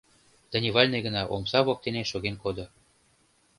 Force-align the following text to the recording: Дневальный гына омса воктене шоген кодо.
Дневальный 0.53 1.01
гына 1.05 1.21
омса 1.33 1.59
воктене 1.67 2.01
шоген 2.11 2.35
кодо. 2.43 2.65